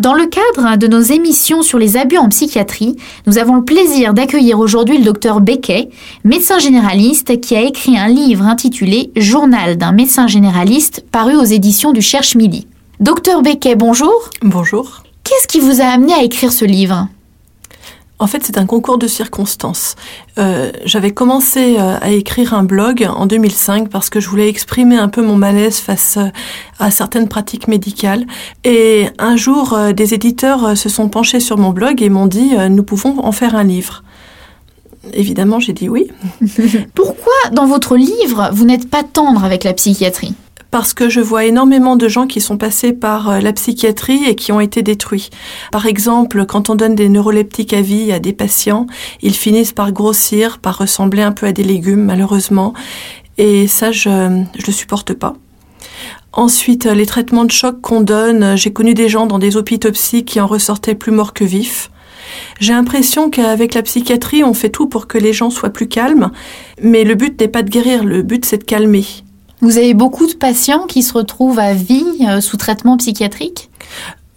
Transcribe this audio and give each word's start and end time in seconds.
Dans 0.00 0.14
le 0.14 0.26
cadre 0.26 0.76
de 0.76 0.88
nos 0.88 1.00
émissions 1.00 1.62
sur 1.62 1.78
les 1.78 1.96
abus 1.96 2.18
en 2.18 2.28
psychiatrie, 2.28 2.96
nous 3.28 3.38
avons 3.38 3.54
le 3.54 3.64
plaisir 3.64 4.12
d'accueillir 4.12 4.58
aujourd'hui 4.58 4.98
le 4.98 5.04
docteur 5.04 5.40
Becquet, 5.40 5.88
médecin 6.24 6.58
généraliste 6.58 7.40
qui 7.40 7.54
a 7.54 7.62
écrit 7.62 7.96
un 7.96 8.08
livre 8.08 8.44
intitulé 8.44 9.12
Journal 9.14 9.76
d'un 9.76 9.92
médecin 9.92 10.26
généraliste 10.26 11.04
paru 11.12 11.36
aux 11.36 11.44
éditions 11.44 11.92
du 11.92 12.02
Cherche 12.02 12.34
Midi. 12.34 12.66
Docteur 12.98 13.42
Becquet, 13.42 13.76
bonjour. 13.76 14.30
Bonjour. 14.42 15.04
Qu'est-ce 15.22 15.46
qui 15.46 15.60
vous 15.60 15.80
a 15.80 15.84
amené 15.84 16.12
à 16.12 16.24
écrire 16.24 16.52
ce 16.52 16.64
livre? 16.64 17.06
En 18.20 18.26
fait, 18.28 18.42
c'est 18.44 18.58
un 18.58 18.66
concours 18.66 18.96
de 18.98 19.08
circonstances. 19.08 19.96
Euh, 20.38 20.70
J'avais 20.84 21.10
commencé 21.10 21.76
euh, 21.78 21.98
à 22.00 22.10
écrire 22.10 22.54
un 22.54 22.62
blog 22.62 23.08
en 23.12 23.26
2005 23.26 23.88
parce 23.88 24.08
que 24.08 24.20
je 24.20 24.28
voulais 24.28 24.48
exprimer 24.48 24.96
un 24.96 25.08
peu 25.08 25.20
mon 25.20 25.34
malaise 25.34 25.78
face 25.78 26.16
euh, 26.18 26.28
à 26.78 26.92
certaines 26.92 27.28
pratiques 27.28 27.66
médicales. 27.66 28.24
Et 28.62 29.08
un 29.18 29.36
jour, 29.36 29.72
euh, 29.72 29.92
des 29.92 30.14
éditeurs 30.14 30.76
se 30.76 30.88
sont 30.88 31.08
penchés 31.08 31.40
sur 31.40 31.58
mon 31.58 31.70
blog 31.70 32.02
et 32.02 32.08
m'ont 32.08 32.26
dit 32.26 32.52
nous 32.70 32.84
pouvons 32.84 33.24
en 33.24 33.32
faire 33.32 33.56
un 33.56 33.64
livre. 33.64 34.04
Évidemment, 35.12 35.58
j'ai 35.58 35.72
dit 35.72 35.88
oui. 35.88 36.08
Pourquoi, 36.94 37.32
dans 37.52 37.66
votre 37.66 37.96
livre, 37.96 38.50
vous 38.52 38.64
n'êtes 38.64 38.88
pas 38.88 39.02
tendre 39.02 39.44
avec 39.44 39.64
la 39.64 39.72
psychiatrie? 39.72 40.34
Parce 40.74 40.92
que 40.92 41.08
je 41.08 41.20
vois 41.20 41.44
énormément 41.44 41.94
de 41.94 42.08
gens 42.08 42.26
qui 42.26 42.40
sont 42.40 42.56
passés 42.56 42.92
par 42.92 43.30
euh, 43.30 43.38
la 43.38 43.52
psychiatrie 43.52 44.24
et 44.26 44.34
qui 44.34 44.50
ont 44.50 44.58
été 44.58 44.82
détruits. 44.82 45.30
Par 45.70 45.86
exemple, 45.86 46.46
quand 46.46 46.68
on 46.68 46.74
donne 46.74 46.96
des 46.96 47.08
neuroleptiques 47.08 47.72
à 47.72 47.80
vie 47.80 48.10
à 48.10 48.18
des 48.18 48.32
patients, 48.32 48.88
ils 49.22 49.36
finissent 49.36 49.70
par 49.70 49.92
grossir, 49.92 50.58
par 50.58 50.76
ressembler 50.76 51.22
un 51.22 51.30
peu 51.30 51.46
à 51.46 51.52
des 51.52 51.62
légumes, 51.62 52.02
malheureusement. 52.02 52.74
Et 53.38 53.68
ça, 53.68 53.92
je 53.92 54.08
ne 54.08 54.44
le 54.66 54.72
supporte 54.72 55.12
pas. 55.12 55.34
Ensuite, 56.32 56.86
les 56.86 57.06
traitements 57.06 57.44
de 57.44 57.52
choc 57.52 57.80
qu'on 57.80 58.00
donne, 58.00 58.56
j'ai 58.56 58.72
connu 58.72 58.94
des 58.94 59.08
gens 59.08 59.26
dans 59.26 59.38
des 59.38 59.52
psy 59.92 60.24
qui 60.24 60.40
en 60.40 60.48
ressortaient 60.48 60.96
plus 60.96 61.12
morts 61.12 61.34
que 61.34 61.44
vifs. 61.44 61.92
J'ai 62.58 62.72
l'impression 62.72 63.30
qu'avec 63.30 63.74
la 63.74 63.82
psychiatrie, 63.82 64.42
on 64.42 64.54
fait 64.54 64.70
tout 64.70 64.88
pour 64.88 65.06
que 65.06 65.18
les 65.18 65.32
gens 65.32 65.50
soient 65.50 65.70
plus 65.70 65.86
calmes, 65.86 66.32
mais 66.82 67.04
le 67.04 67.14
but 67.14 67.40
n'est 67.40 67.46
pas 67.46 67.62
de 67.62 67.70
guérir, 67.70 68.02
le 68.02 68.22
but 68.22 68.44
c'est 68.44 68.58
de 68.58 68.64
calmer. 68.64 69.06
Vous 69.64 69.78
avez 69.78 69.94
beaucoup 69.94 70.26
de 70.26 70.34
patients 70.34 70.84
qui 70.86 71.02
se 71.02 71.14
retrouvent 71.14 71.58
à 71.58 71.72
vie 71.72 72.04
euh, 72.28 72.42
sous 72.42 72.58
traitement 72.58 72.98
psychiatrique? 72.98 73.70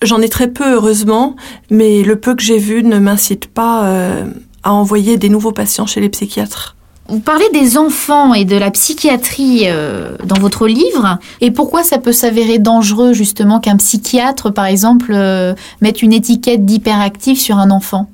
J'en 0.02 0.22
ai 0.22 0.30
très 0.30 0.48
peu, 0.48 0.76
heureusement, 0.76 1.36
mais 1.70 2.02
le 2.02 2.18
peu 2.18 2.34
que 2.34 2.42
j'ai 2.42 2.58
vu 2.58 2.82
ne 2.82 2.98
m'incite 2.98 3.48
pas 3.48 3.88
euh, 3.88 4.24
à 4.64 4.72
envoyer 4.72 5.18
des 5.18 5.28
nouveaux 5.28 5.52
patients 5.52 5.86
chez 5.86 6.00
les 6.00 6.08
psychiatres. 6.08 6.78
Vous 7.10 7.20
parlez 7.20 7.44
des 7.52 7.78
enfants 7.78 8.34
et 8.34 8.46
de 8.46 8.56
la 8.56 8.72
psychiatrie 8.72 9.64
euh, 9.66 10.16
dans 10.24 10.40
votre 10.40 10.66
livre, 10.66 11.20
et 11.42 11.52
pourquoi 11.52 11.84
ça 11.84 11.98
peut 11.98 12.14
s'avérer 12.14 12.58
dangereux 12.58 13.12
justement 13.12 13.60
qu'un 13.60 13.76
psychiatre, 13.76 14.54
par 14.54 14.66
exemple, 14.66 15.14
mette 15.82 16.02
une 16.02 16.14
étiquette 16.14 16.64
d'hyperactif 16.64 17.38
sur 17.38 17.58
un 17.58 17.70
enfant? 17.70 18.10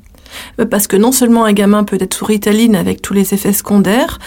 Parce 0.72 0.88
que 0.88 0.97
non 0.97 1.11
seulement 1.11 1.45
un 1.45 1.53
gamin 1.53 1.84
peut 1.84 1.97
être 2.00 2.16
sous 2.16 2.25
Ritaline 2.25 2.75
avec 2.75 3.03
tous 3.03 3.14
les 3.14 3.36
effets 3.36 3.53
secondaires, 3.53 4.17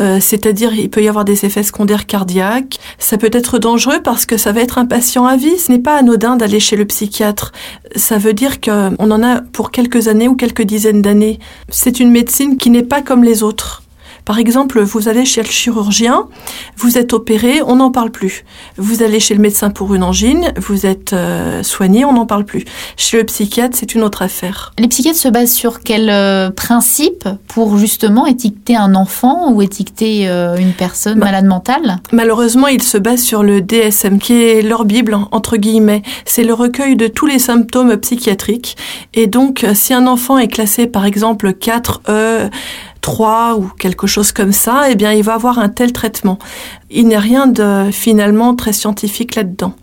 euh, 0.00 0.18
c'est-à-dire 0.20 0.72
il 0.74 0.90
peut 0.90 1.02
y 1.02 1.08
avoir 1.08 1.24
des 1.24 1.44
effets 1.44 1.62
secondaires 1.62 2.06
cardiaques. 2.06 2.78
Ça 2.98 3.18
peut 3.18 3.30
être 3.32 3.58
dangereux 3.58 4.00
parce 4.02 4.26
que 4.26 4.36
ça 4.36 4.52
va 4.52 4.60
être 4.60 4.78
un 4.78 4.86
patient 4.86 5.26
à 5.26 5.36
vie. 5.36 5.58
Ce 5.58 5.70
n'est 5.70 5.78
pas 5.78 5.96
anodin 5.96 6.36
d'aller 6.36 6.60
chez 6.60 6.76
le 6.76 6.84
psychiatre. 6.86 7.52
Ça 7.96 8.18
veut 8.18 8.32
dire 8.32 8.60
qu'on 8.60 9.10
en 9.10 9.22
a 9.22 9.40
pour 9.40 9.70
quelques 9.70 10.08
années 10.08 10.28
ou 10.28 10.36
quelques 10.36 10.62
dizaines 10.62 11.02
d'années. 11.02 11.38
C'est 11.68 12.00
une 12.00 12.10
médecine 12.10 12.56
qui 12.56 12.70
n'est 12.70 12.82
pas 12.82 13.02
comme 13.02 13.24
les 13.24 13.42
autres. 13.42 13.82
Par 14.24 14.38
exemple, 14.38 14.80
vous 14.80 15.08
allez 15.08 15.24
chez 15.24 15.42
le 15.42 15.48
chirurgien, 15.48 16.26
vous 16.76 16.98
êtes 16.98 17.12
opéré, 17.12 17.62
on 17.62 17.76
n'en 17.76 17.90
parle 17.90 18.10
plus. 18.10 18.44
Vous 18.76 19.02
allez 19.02 19.20
chez 19.20 19.34
le 19.34 19.40
médecin 19.40 19.70
pour 19.70 19.94
une 19.94 20.02
angine, 20.02 20.52
vous 20.56 20.86
êtes 20.86 21.12
euh, 21.12 21.62
soigné, 21.62 22.04
on 22.04 22.12
n'en 22.12 22.26
parle 22.26 22.44
plus. 22.44 22.64
Chez 22.96 23.18
le 23.18 23.24
psychiatre, 23.24 23.76
c'est 23.78 23.94
une 23.94 24.02
autre 24.02 24.22
affaire. 24.22 24.72
Les 24.78 24.88
psychiatres 24.88 25.18
se 25.18 25.28
basent 25.28 25.52
sur 25.52 25.80
quel 25.80 26.10
euh, 26.10 26.50
principe 26.50 27.28
pour 27.48 27.76
justement 27.78 28.26
étiqueter 28.26 28.76
un 28.76 28.94
enfant 28.94 29.52
ou 29.52 29.62
étiqueter 29.62 30.28
euh, 30.28 30.56
une 30.56 30.72
personne 30.72 31.18
bah, 31.18 31.26
malade 31.26 31.46
mentale? 31.46 31.98
Malheureusement, 32.12 32.66
ils 32.66 32.82
se 32.82 32.98
basent 32.98 33.22
sur 33.22 33.42
le 33.42 33.60
DSM, 33.60 34.18
qui 34.18 34.42
est 34.42 34.62
leur 34.62 34.84
Bible, 34.84 35.16
entre 35.30 35.56
guillemets. 35.56 36.02
C'est 36.24 36.44
le 36.44 36.54
recueil 36.54 36.96
de 36.96 37.06
tous 37.06 37.26
les 37.26 37.38
symptômes 37.38 37.96
psychiatriques. 37.96 38.76
Et 39.14 39.26
donc, 39.26 39.66
si 39.74 39.94
un 39.94 40.06
enfant 40.06 40.38
est 40.38 40.48
classé, 40.48 40.86
par 40.86 41.04
exemple, 41.04 41.50
4E, 41.50 42.50
3 43.00 43.56
ou 43.56 43.68
quelque 43.78 44.06
chose 44.06 44.32
comme 44.32 44.52
ça, 44.52 44.90
eh 44.90 44.94
bien, 44.94 45.12
il 45.12 45.22
va 45.22 45.34
avoir 45.34 45.58
un 45.58 45.68
tel 45.68 45.92
traitement. 45.92 46.38
Il 46.90 47.06
n'y 47.06 47.14
a 47.14 47.20
rien 47.20 47.46
de 47.46 47.90
finalement 47.92 48.54
très 48.54 48.72
scientifique 48.72 49.34
là-dedans. 49.34 49.74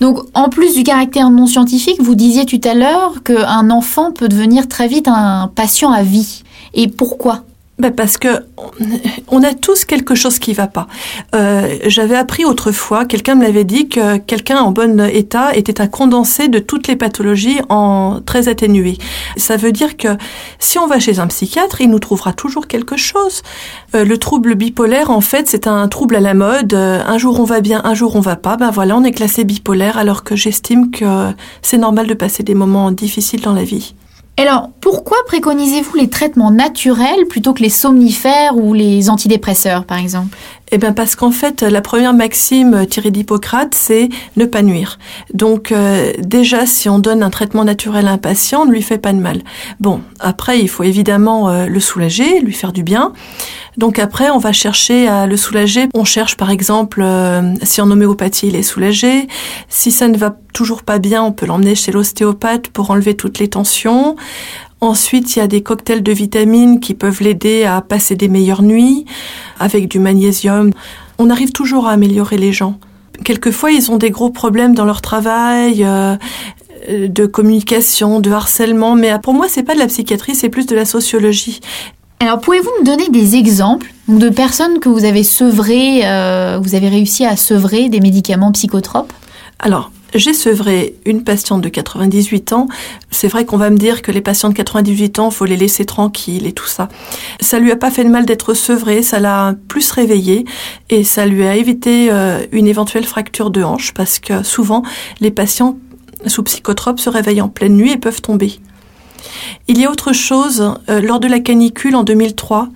Donc, 0.00 0.20
en 0.34 0.48
plus 0.48 0.74
du 0.74 0.84
caractère 0.84 1.30
non 1.30 1.46
scientifique, 1.46 2.00
vous 2.00 2.14
disiez 2.14 2.46
tout 2.46 2.60
à 2.68 2.74
l'heure 2.74 3.22
qu'un 3.24 3.70
enfant 3.70 4.12
peut 4.12 4.28
devenir 4.28 4.68
très 4.68 4.88
vite 4.88 5.08
un 5.08 5.50
patient 5.52 5.90
à 5.90 6.02
vie. 6.02 6.42
Et 6.74 6.88
pourquoi? 6.88 7.42
Ben 7.78 7.92
parce 7.92 8.18
que 8.18 8.44
on 9.28 9.42
a 9.42 9.54
tous 9.54 9.84
quelque 9.84 10.14
chose 10.14 10.38
qui 10.38 10.52
va 10.52 10.66
pas. 10.66 10.86
Euh, 11.34 11.76
J'avais 11.86 12.16
appris 12.16 12.44
autrefois, 12.44 13.04
quelqu'un 13.04 13.34
me 13.34 13.42
l'avait 13.42 13.64
dit 13.64 13.88
que 13.88 14.18
quelqu'un 14.18 14.60
en 14.60 14.72
bon 14.72 15.00
état 15.00 15.54
était 15.54 15.80
un 15.80 15.86
condensé 15.86 16.48
de 16.48 16.58
toutes 16.58 16.88
les 16.88 16.96
pathologies 16.96 17.60
en 17.68 18.20
très 18.24 18.48
atténué. 18.48 18.98
Ça 19.36 19.56
veut 19.56 19.72
dire 19.72 19.96
que 19.96 20.08
si 20.58 20.78
on 20.78 20.86
va 20.86 20.98
chez 20.98 21.18
un 21.18 21.26
psychiatre, 21.26 21.80
il 21.80 21.90
nous 21.90 21.98
trouvera 21.98 22.32
toujours 22.32 22.66
quelque 22.66 22.96
chose. 22.96 23.42
Euh, 23.94 24.04
le 24.04 24.18
trouble 24.18 24.54
bipolaire, 24.54 25.10
en 25.10 25.20
fait, 25.20 25.48
c'est 25.48 25.66
un 25.66 25.88
trouble 25.88 26.16
à 26.16 26.20
la 26.20 26.34
mode. 26.34 26.74
Euh, 26.74 27.02
un 27.06 27.18
jour 27.18 27.40
on 27.40 27.44
va 27.44 27.60
bien, 27.60 27.80
un 27.84 27.94
jour 27.94 28.16
on 28.16 28.20
va 28.20 28.36
pas. 28.36 28.56
Ben 28.56 28.70
voilà, 28.70 28.96
on 28.96 29.04
est 29.04 29.12
classé 29.12 29.44
bipolaire, 29.44 29.98
alors 29.98 30.24
que 30.24 30.36
j'estime 30.36 30.90
que 30.90 31.32
c'est 31.62 31.78
normal 31.78 32.06
de 32.06 32.14
passer 32.14 32.42
des 32.42 32.54
moments 32.54 32.90
difficiles 32.90 33.40
dans 33.40 33.52
la 33.52 33.64
vie. 33.64 33.94
Alors, 34.40 34.70
pourquoi 34.80 35.16
préconisez-vous 35.26 35.96
les 35.96 36.08
traitements 36.08 36.52
naturels 36.52 37.26
plutôt 37.28 37.54
que 37.54 37.62
les 37.62 37.68
somnifères 37.68 38.56
ou 38.56 38.72
les 38.72 39.10
antidépresseurs, 39.10 39.84
par 39.84 39.98
exemple? 39.98 40.36
Eh 40.70 40.78
bien 40.78 40.92
parce 40.92 41.16
qu'en 41.16 41.30
fait, 41.30 41.62
la 41.62 41.80
première 41.80 42.12
maxime 42.12 42.86
tirée 42.86 43.10
d'Hippocrate, 43.10 43.74
c'est 43.74 44.08
ne 44.36 44.44
pas 44.44 44.62
nuire. 44.62 44.98
Donc 45.32 45.72
euh, 45.72 46.12
déjà, 46.18 46.66
si 46.66 46.88
on 46.88 46.98
donne 46.98 47.22
un 47.22 47.30
traitement 47.30 47.64
naturel 47.64 48.06
à 48.06 48.12
un 48.12 48.18
patient, 48.18 48.62
on 48.62 48.66
ne 48.66 48.72
lui 48.72 48.82
fait 48.82 48.98
pas 48.98 49.12
de 49.12 49.18
mal. 49.18 49.42
Bon, 49.80 50.00
après, 50.20 50.60
il 50.60 50.68
faut 50.68 50.82
évidemment 50.82 51.48
euh, 51.48 51.66
le 51.66 51.80
soulager, 51.80 52.40
lui 52.40 52.52
faire 52.52 52.72
du 52.72 52.82
bien. 52.82 53.12
Donc 53.76 53.98
après, 53.98 54.30
on 54.30 54.38
va 54.38 54.52
chercher 54.52 55.06
à 55.06 55.26
le 55.26 55.36
soulager. 55.36 55.88
On 55.94 56.04
cherche 56.04 56.36
par 56.36 56.50
exemple 56.50 57.00
euh, 57.00 57.54
si 57.62 57.80
en 57.80 57.90
homéopathie 57.90 58.48
il 58.48 58.56
est 58.56 58.62
soulagé. 58.62 59.28
Si 59.68 59.92
ça 59.92 60.08
ne 60.08 60.16
va 60.16 60.36
toujours 60.52 60.82
pas 60.82 60.98
bien, 60.98 61.22
on 61.22 61.32
peut 61.32 61.46
l'emmener 61.46 61.76
chez 61.76 61.92
l'ostéopathe 61.92 62.68
pour 62.68 62.90
enlever 62.90 63.14
toutes 63.14 63.38
les 63.38 63.48
tensions. 63.48 64.16
Ensuite, 64.80 65.34
il 65.34 65.40
y 65.40 65.42
a 65.42 65.48
des 65.48 65.62
cocktails 65.62 66.02
de 66.02 66.12
vitamines 66.12 66.78
qui 66.78 66.94
peuvent 66.94 67.20
l'aider 67.20 67.64
à 67.64 67.80
passer 67.80 68.14
des 68.14 68.28
meilleures 68.28 68.62
nuits 68.62 69.06
avec 69.58 69.88
du 69.88 69.98
magnésium. 69.98 70.70
On 71.18 71.30
arrive 71.30 71.50
toujours 71.52 71.88
à 71.88 71.92
améliorer 71.92 72.38
les 72.38 72.52
gens. 72.52 72.78
Quelquefois, 73.24 73.72
ils 73.72 73.90
ont 73.90 73.96
des 73.96 74.10
gros 74.10 74.30
problèmes 74.30 74.74
dans 74.74 74.84
leur 74.84 75.02
travail, 75.02 75.82
euh, 75.82 76.16
de 76.88 77.26
communication, 77.26 78.20
de 78.20 78.30
harcèlement, 78.30 78.94
mais 78.94 79.12
pour 79.20 79.34
moi, 79.34 79.46
c'est 79.48 79.64
pas 79.64 79.74
de 79.74 79.80
la 79.80 79.88
psychiatrie, 79.88 80.36
c'est 80.36 80.48
plus 80.48 80.66
de 80.66 80.76
la 80.76 80.84
sociologie. 80.84 81.60
Alors, 82.20 82.40
pouvez-vous 82.40 82.70
me 82.80 82.84
donner 82.84 83.08
des 83.08 83.36
exemples 83.36 83.92
de 84.08 84.28
personnes 84.28 84.78
que 84.80 84.88
vous 84.88 85.04
avez 85.04 85.24
sevrées, 85.24 86.00
euh, 86.04 86.58
vous 86.62 86.74
avez 86.74 86.88
réussi 86.88 87.24
à 87.24 87.36
sevrer 87.36 87.88
des 87.88 88.00
médicaments 88.00 88.52
psychotropes? 88.52 89.12
Alors, 89.58 89.90
j'ai 90.14 90.32
sevré 90.32 90.94
une 91.04 91.22
patiente 91.22 91.60
de 91.60 91.68
98 91.68 92.52
ans. 92.52 92.68
C'est 93.10 93.28
vrai 93.28 93.44
qu'on 93.44 93.56
va 93.56 93.70
me 93.70 93.76
dire 93.76 94.02
que 94.02 94.10
les 94.10 94.20
patients 94.20 94.48
de 94.48 94.54
98 94.54 95.18
ans, 95.18 95.30
faut 95.30 95.44
les 95.44 95.56
laisser 95.56 95.84
tranquilles 95.84 96.46
et 96.46 96.52
tout 96.52 96.66
ça. 96.66 96.88
Ça 97.40 97.58
lui 97.58 97.70
a 97.72 97.76
pas 97.76 97.90
fait 97.90 98.04
de 98.04 98.08
mal 98.08 98.26
d'être 98.26 98.54
sevré, 98.54 99.02
ça 99.02 99.20
l'a 99.20 99.54
plus 99.68 99.90
réveillé 99.90 100.44
et 100.90 101.04
ça 101.04 101.26
lui 101.26 101.44
a 101.44 101.56
évité 101.56 102.08
euh, 102.10 102.44
une 102.52 102.66
éventuelle 102.66 103.04
fracture 103.04 103.50
de 103.50 103.62
hanche 103.62 103.92
parce 103.94 104.18
que 104.18 104.42
souvent 104.42 104.82
les 105.20 105.30
patients 105.30 105.78
sous 106.26 106.42
psychotropes 106.42 107.00
se 107.00 107.10
réveillent 107.10 107.40
en 107.40 107.48
pleine 107.48 107.76
nuit 107.76 107.92
et 107.92 107.98
peuvent 107.98 108.22
tomber. 108.22 108.60
Il 109.66 109.78
y 109.78 109.84
a 109.84 109.90
autre 109.90 110.12
chose, 110.12 110.74
euh, 110.88 111.00
lors 111.00 111.20
de 111.20 111.28
la 111.28 111.40
canicule 111.40 111.94
en 111.94 112.04
2003, 112.04 112.68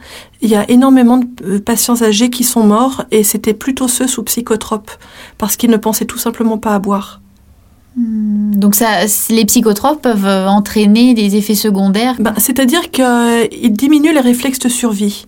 il 0.43 0.51
y 0.51 0.57
a 0.57 0.69
énormément 0.71 1.19
de 1.19 1.27
euh, 1.45 1.61
patients 1.61 2.03
âgés 2.03 2.31
qui 2.31 2.45
sont 2.45 2.65
morts 2.65 3.05
et 3.11 3.23
c'était 3.23 3.55
plutôt 3.55 3.89
ceux 3.89 4.07
sous 4.07 4.23
psychotropes 4.25 4.91
parce 5.39 5.57
qu'ils 5.57 5.71
ne 5.71 5.77
pensaient 5.77 6.05
tout 6.05 6.19
simplement 6.19 6.59
pas 6.59 6.75
à 6.75 6.79
boire. 6.79 7.22
Hmm, 7.97 8.55
donc 8.57 8.75
ça, 8.75 9.05
les 9.31 9.45
psychotropes 9.45 10.03
peuvent 10.03 10.27
euh, 10.27 10.47
entraîner 10.47 11.15
des 11.15 11.37
effets 11.37 11.55
secondaires? 11.55 12.17
Ben, 12.19 12.35
C'est-à-dire 12.39 12.91
qu'ils 12.91 13.73
diminuent 13.73 14.15
les 14.15 14.21
réflexes 14.21 14.61
de 14.61 14.69
survie. 14.69 15.27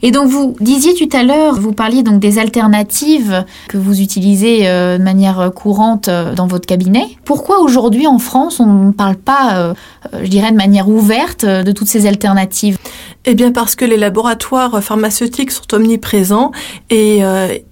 Et 0.00 0.10
donc 0.10 0.28
vous 0.28 0.56
disiez 0.60 0.94
tout 0.94 1.16
à 1.16 1.22
l'heure, 1.22 1.60
vous 1.60 1.72
parliez 1.72 2.02
donc 2.02 2.20
des 2.20 2.38
alternatives 2.38 3.44
que 3.68 3.76
vous 3.76 4.00
utilisez 4.00 4.66
euh, 4.66 4.98
de 4.98 5.02
manière 5.02 5.50
courante 5.54 6.08
euh, 6.08 6.34
dans 6.34 6.46
votre 6.46 6.66
cabinet. 6.66 7.06
Pourquoi 7.24 7.60
aujourd'hui 7.60 8.06
en 8.06 8.18
France 8.18 8.60
on 8.60 8.66
ne 8.66 8.92
parle 8.92 9.16
pas, 9.16 9.56
euh, 9.56 9.74
je 10.22 10.28
dirais 10.28 10.50
de 10.50 10.56
manière 10.56 10.88
ouverte, 10.88 11.44
de 11.44 11.72
toutes 11.72 11.88
ces 11.88 12.06
alternatives? 12.06 12.78
Eh 13.24 13.34
bien 13.34 13.52
parce 13.52 13.76
que 13.76 13.84
les 13.84 13.96
laboratoires 13.96 14.82
pharmaceutiques 14.82 15.52
sont 15.52 15.74
omniprésents 15.74 16.50
et 16.90 17.22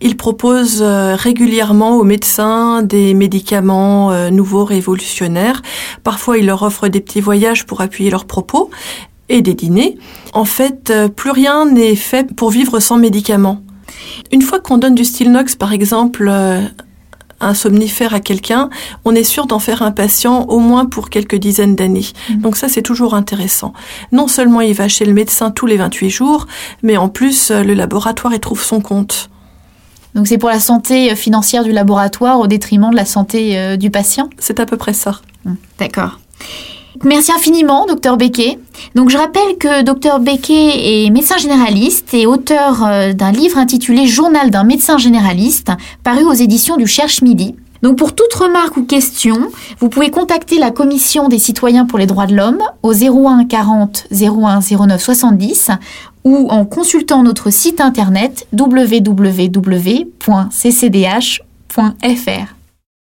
ils 0.01 0.17
proposent 0.17 0.81
régulièrement 0.81 1.97
aux 1.97 2.05
médecins 2.05 2.83
des 2.83 3.15
médicaments 3.15 4.31
nouveaux, 4.31 4.65
révolutionnaires. 4.65 5.63
Parfois 6.05 6.39
ils 6.39 6.47
leur 6.47 6.63
offrent 6.63 6.87
des 6.87 7.01
petits 7.01 7.21
voyages 7.21 7.67
pour 7.67 7.81
appuyer 7.81 8.11
leurs 8.11 8.27
propos 8.27 8.71
et 9.31 9.41
des 9.41 9.55
dîners. 9.55 9.97
En 10.35 10.45
fait, 10.45 10.91
euh, 10.91 11.09
plus 11.09 11.31
rien 11.31 11.65
n'est 11.65 11.97
fait 11.97 12.35
pour 12.35 12.51
vivre 12.51 12.81
sans 12.81 12.99
médicaments. 12.99 13.63
Une 14.33 14.43
fois 14.43 14.61
qu'on 14.61 14.77
donne 14.77 14.95
du 14.95 15.05
Stilnox, 15.05 15.55
par 15.55 15.73
exemple, 15.73 16.29
euh, 16.29 16.61
un 17.41 17.55
somnifère 17.55 18.13
à 18.13 18.21
quelqu'un, 18.21 18.69
on 19.05 19.15
est 19.15 19.25
sûr 19.25 19.47
d'en 19.47 19.59
faire 19.59 19.83
un 19.83 19.93
patient 19.93 20.43
au 20.49 20.59
moins 20.59 20.85
pour 20.85 21.09
quelques 21.09 21.37
dizaines 21.37 21.77
d'années. 21.77 22.07
Mmh. 22.29 22.37
Donc 22.39 22.57
ça, 22.57 22.69
c'est 22.69 22.83
toujours 22.83 23.15
intéressant. 23.15 23.73
Non 24.13 24.29
seulement 24.29 24.61
il 24.61 24.75
va 24.75 24.89
chez 24.89 25.05
le 25.05 25.15
médecin 25.15 25.51
tous 25.51 25.67
les 25.67 25.77
28 25.77 26.11
jours, 26.11 26.47
mais 26.83 26.97
en 26.97 27.09
plus, 27.09 27.51
euh, 27.51 27.63
le 27.63 27.75
laboratoire 27.75 28.35
y 28.35 28.41
trouve 28.41 28.63
son 28.63 28.81
compte. 28.81 29.31
Donc 30.15 30.27
c'est 30.27 30.39
pour 30.39 30.49
la 30.49 30.59
santé 30.59 31.15
financière 31.15 31.63
du 31.63 31.71
laboratoire 31.71 32.41
au 32.41 32.49
détriment 32.49 32.91
de 32.91 32.97
la 32.97 33.05
santé 33.05 33.77
du 33.77 33.93
patient? 33.93 34.29
C'est 34.41 34.59
à 34.59 34.67
peu 34.67 34.77
près 34.77 34.93
ça. 34.93 35.21
Mmh. 35.45 35.55
D'accord. 35.79 36.19
Merci 37.05 37.33
infiniment, 37.33 37.87
docteur 37.87 38.17
Becquet. 38.17 38.59
Donc, 38.95 39.11
je 39.11 39.17
rappelle 39.17 39.57
que 39.59 39.83
docteur 39.83 40.21
Becquet 40.21 41.05
est 41.07 41.11
médecin 41.11 41.39
généraliste 41.39 42.13
et 42.13 42.27
auteur 42.27 42.85
euh, 42.85 43.13
d'un 43.13 43.33
livre 43.33 43.59
intitulé 43.59 44.07
Journal 44.07 44.51
d'un 44.51 44.65
médecin 44.65 44.99
généraliste, 44.99 45.71
paru 46.03 46.25
aux 46.25 46.33
éditions 46.33 46.77
du 46.77 46.87
Cherche 46.87 47.23
Midi. 47.23 47.55
Donc, 47.83 47.97
pour 47.97 48.15
toute 48.15 48.35
remarque 48.35 48.77
ou 48.77 48.85
question, 48.85 49.39
vous 49.79 49.89
pouvez 49.89 50.11
contacter 50.11 50.59
la 50.59 50.71
Commission 50.71 51.29
des 51.29 51.39
citoyens 51.39 51.87
pour 51.87 51.99
les 51.99 52.07
droits 52.07 52.27
de 52.27 52.35
l'homme 52.35 52.61
au 52.83 52.93
01 52.93 53.47
40 53.47 54.09
01 54.13 54.61
09 54.61 55.03
70 55.03 55.71
ou 56.25 56.49
en 56.51 56.67
consultant 56.67 57.23
notre 57.23 57.51
site 57.51 57.81
internet 57.81 58.47
www.ccdh.fr. 58.53 59.41